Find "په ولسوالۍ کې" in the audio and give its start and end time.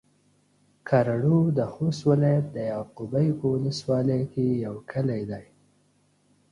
3.39-4.45